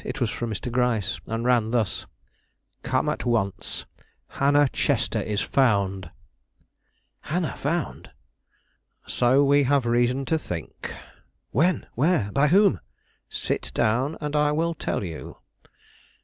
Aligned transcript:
It 0.03 0.19
was 0.19 0.31
from 0.31 0.49
Mr. 0.49 0.71
Gryce, 0.71 1.19
and 1.27 1.45
ran 1.45 1.69
thus: 1.69 2.07
"Come 2.81 3.07
at 3.07 3.23
once; 3.23 3.85
Hannah 4.29 4.67
Chester 4.69 5.21
is 5.21 5.41
found." 5.41 6.09
"Hannah 7.19 7.55
found?" 7.55 8.09
"So 9.05 9.43
we 9.43 9.61
have 9.65 9.85
reason 9.85 10.25
to 10.25 10.39
think." 10.39 10.91
"When? 11.51 11.85
where? 11.93 12.31
by 12.33 12.47
whom?" 12.47 12.79
"Sit 13.29 13.69
down, 13.75 14.17
and 14.19 14.35
I 14.35 14.51
will 14.53 14.73
tell 14.73 15.03
you." 15.03 15.37